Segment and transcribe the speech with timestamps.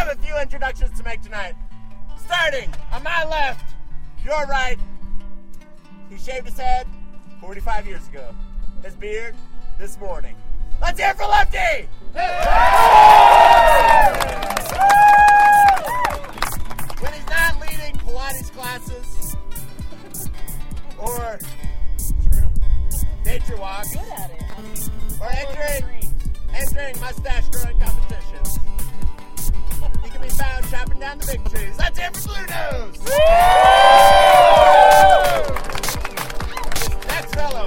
[0.00, 1.54] have a few introductions to make tonight.
[2.24, 3.74] Starting on my left,
[4.24, 4.78] your right.
[6.08, 6.86] He shaved his head
[7.42, 8.34] 45 years ago.
[8.82, 9.34] His beard
[9.78, 10.36] this morning.
[10.80, 11.86] Let's hear for Lefty!
[16.98, 19.36] When he's not leading Pilates classes
[20.98, 21.38] or
[23.26, 24.90] nature walks Good at it.
[25.20, 26.08] Or entering,
[26.54, 28.69] entering mustache growing competitions.
[30.20, 31.78] Be found chopping down the big trees.
[31.78, 32.98] Let's hear it for Blue Nose!
[37.08, 37.66] Next fellow,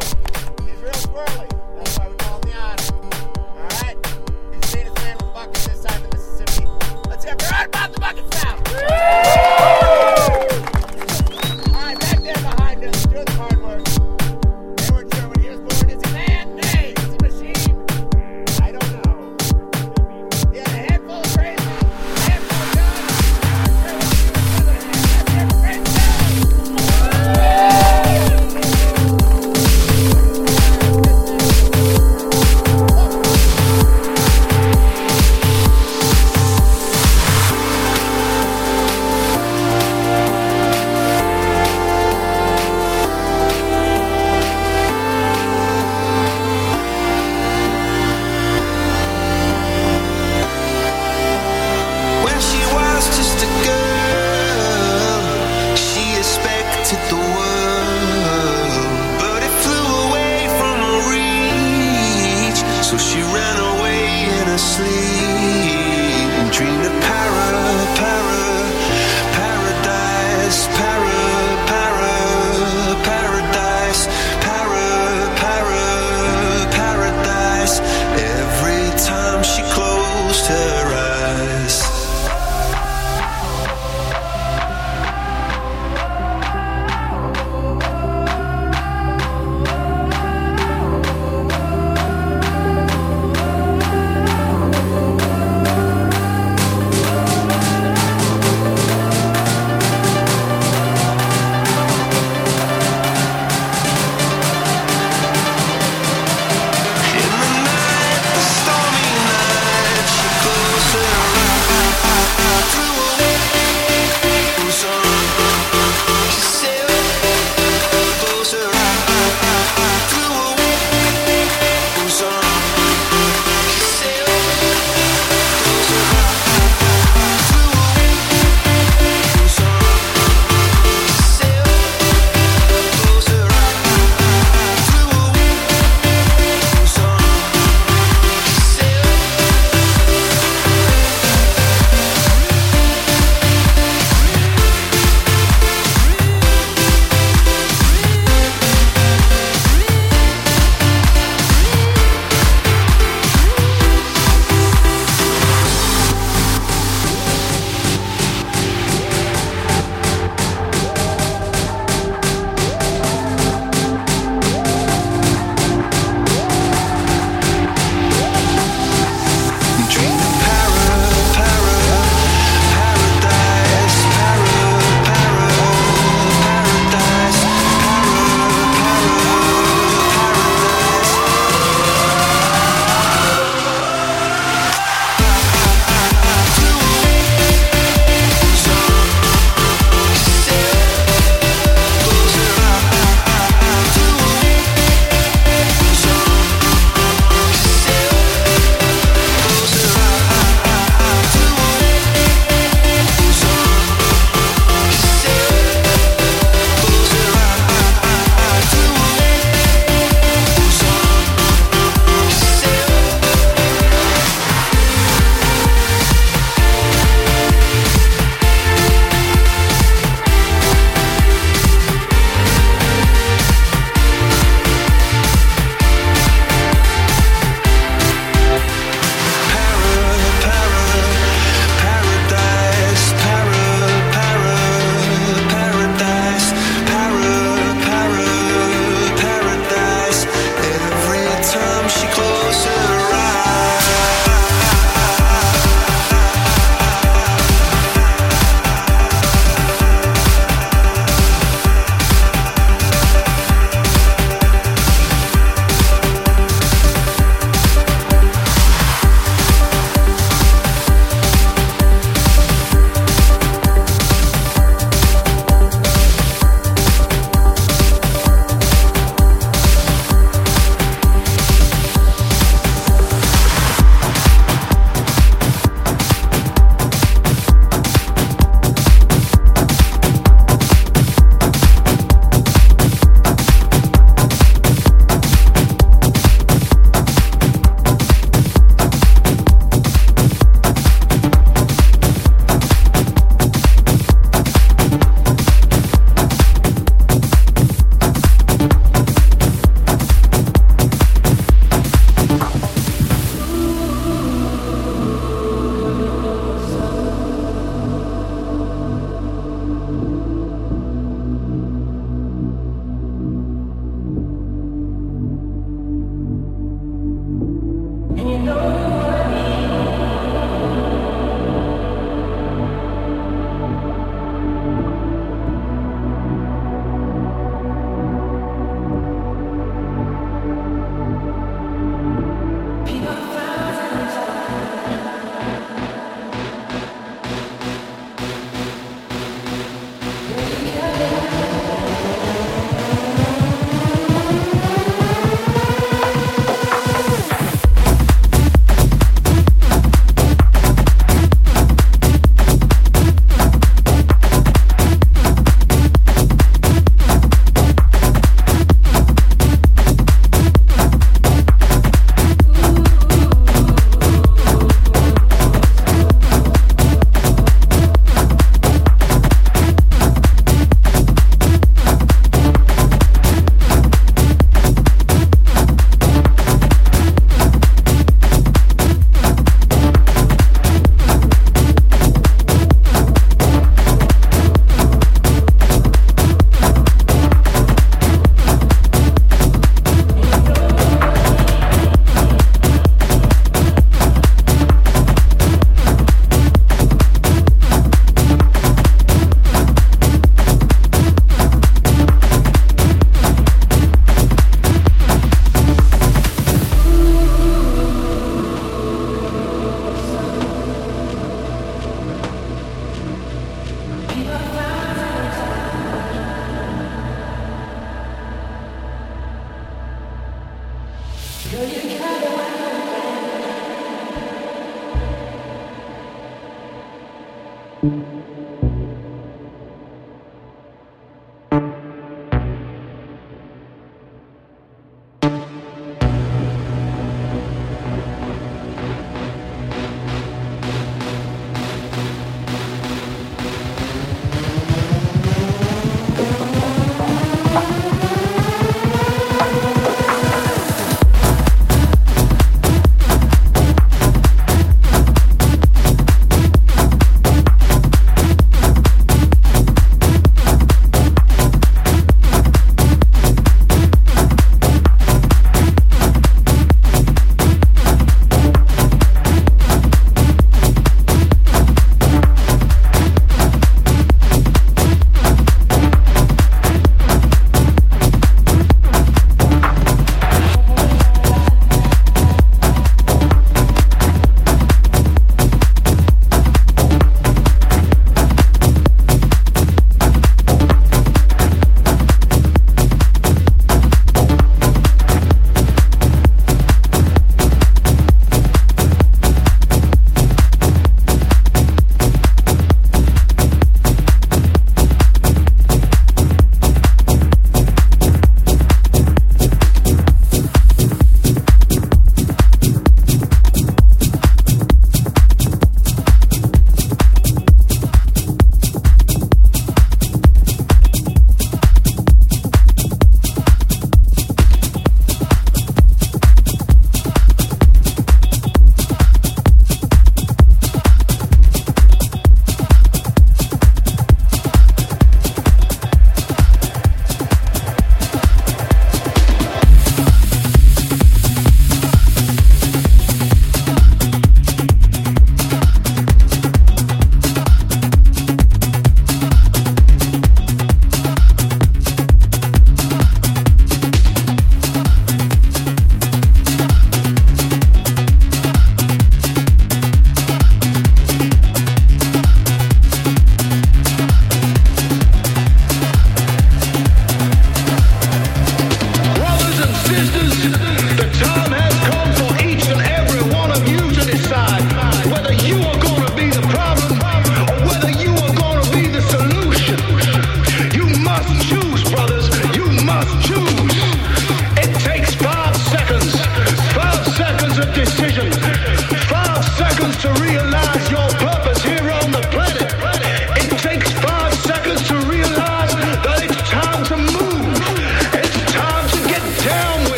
[0.62, 1.50] he's real squirrely.
[1.78, 2.94] That's why we call him the Otter.
[3.58, 3.98] Alright?
[4.54, 6.68] He's the meanest man with buckets this side of Mississippi.
[7.10, 9.33] Let's hear for right about the buckets now!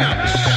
[0.00, 0.47] Whether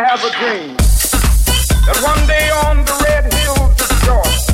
[0.00, 0.76] I have a dream
[1.84, 4.48] that one day on the red hills of Georgia,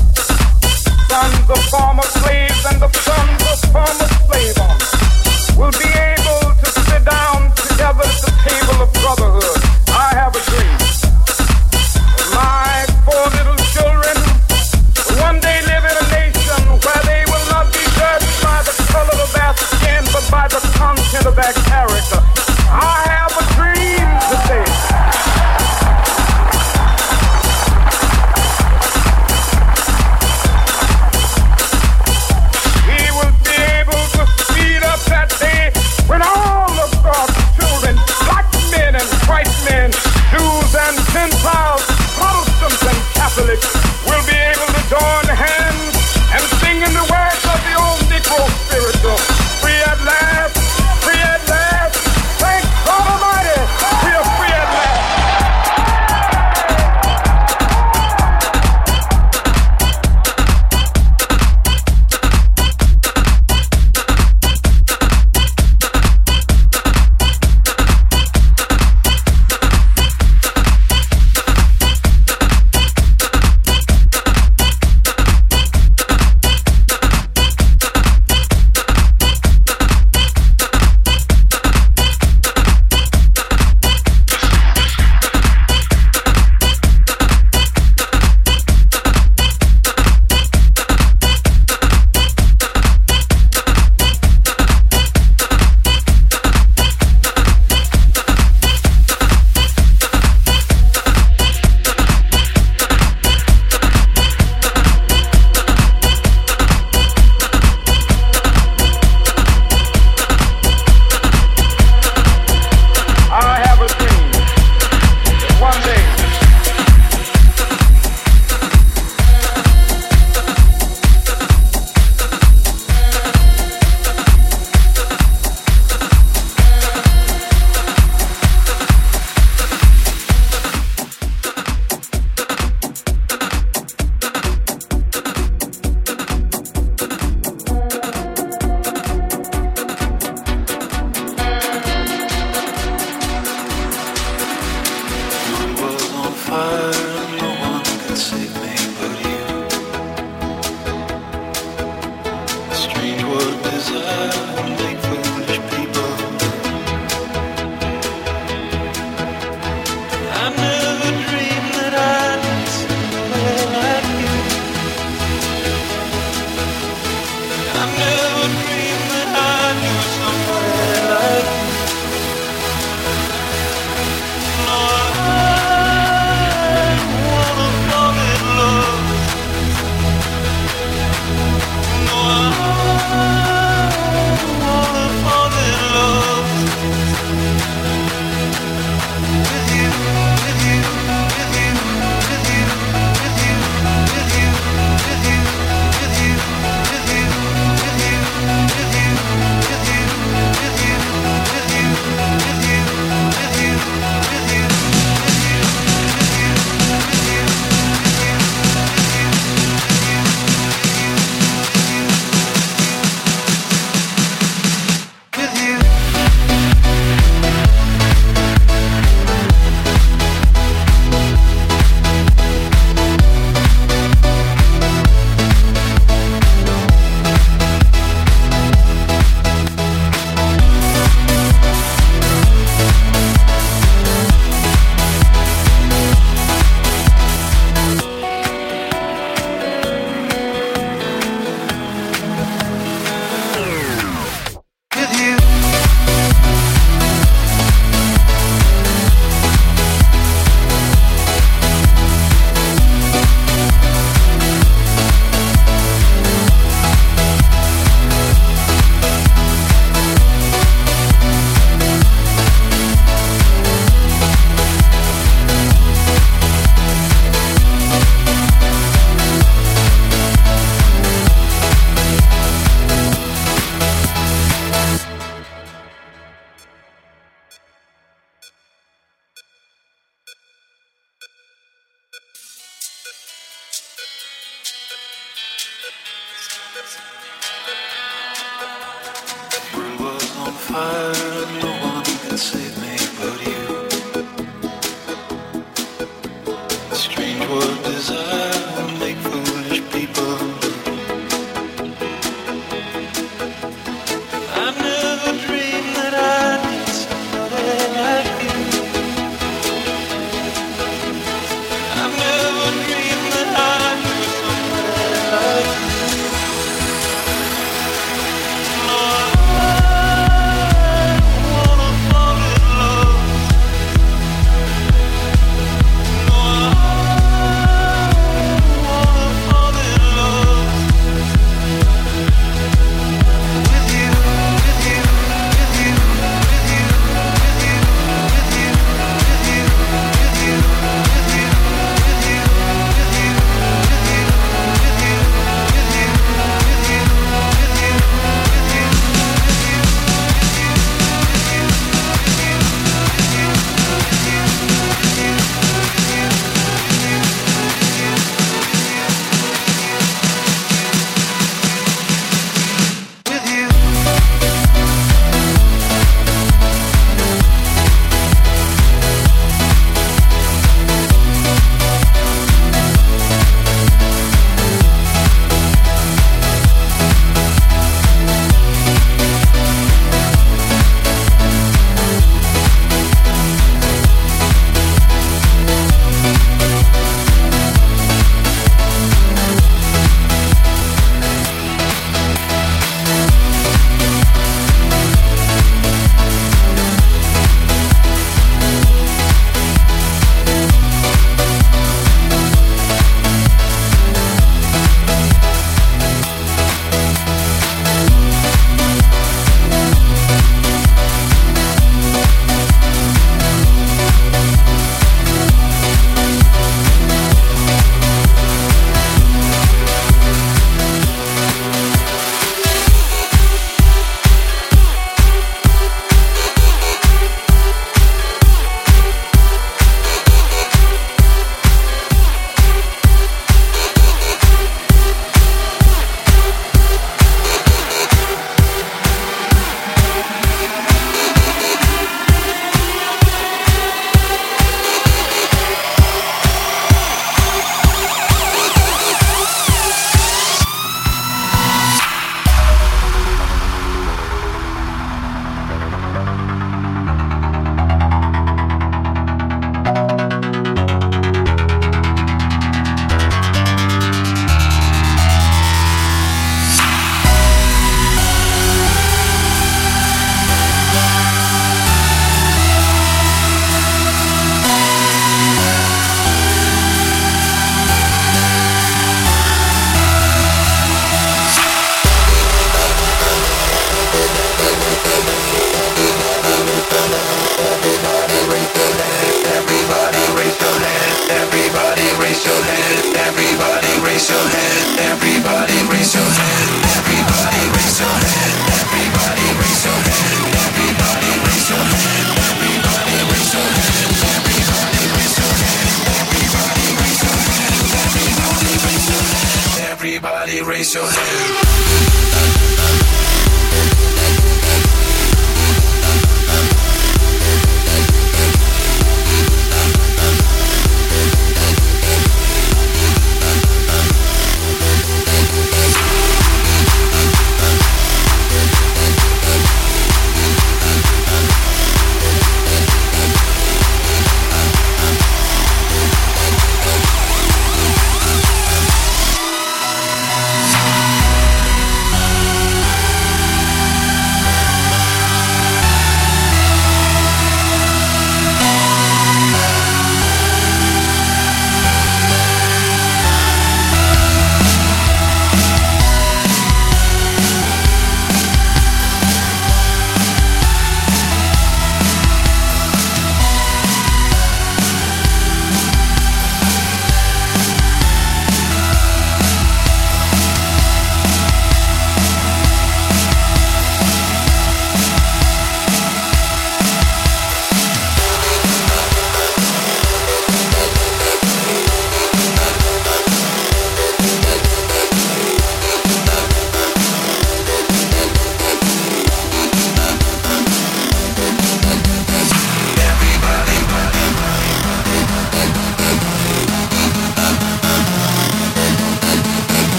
[1.07, 6.67] sons of former slaves and the sons of former slave owners will be able to
[6.67, 9.76] sit down together at the table of brotherhood.